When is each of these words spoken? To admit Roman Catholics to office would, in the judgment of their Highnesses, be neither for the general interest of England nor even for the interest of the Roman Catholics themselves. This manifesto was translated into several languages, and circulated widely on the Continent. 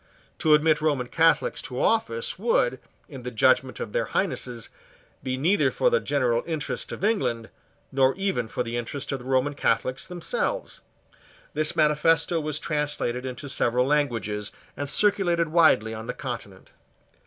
To 0.39 0.55
admit 0.55 0.81
Roman 0.81 1.05
Catholics 1.05 1.61
to 1.61 1.79
office 1.79 2.39
would, 2.39 2.79
in 3.07 3.21
the 3.21 3.29
judgment 3.29 3.79
of 3.79 3.93
their 3.93 4.05
Highnesses, 4.05 4.69
be 5.21 5.37
neither 5.37 5.69
for 5.69 5.91
the 5.91 5.99
general 5.99 6.41
interest 6.47 6.91
of 6.91 7.03
England 7.03 7.49
nor 7.91 8.15
even 8.15 8.47
for 8.47 8.63
the 8.63 8.77
interest 8.77 9.11
of 9.11 9.19
the 9.19 9.25
Roman 9.25 9.53
Catholics 9.53 10.07
themselves. 10.07 10.81
This 11.53 11.75
manifesto 11.75 12.39
was 12.39 12.59
translated 12.59 13.27
into 13.27 13.47
several 13.47 13.85
languages, 13.85 14.51
and 14.75 14.89
circulated 14.89 15.49
widely 15.49 15.93
on 15.93 16.07
the 16.07 16.15
Continent. 16.15 16.71